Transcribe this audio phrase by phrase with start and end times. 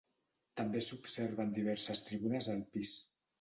[0.61, 2.97] També s'observen diverses tribunes al pis.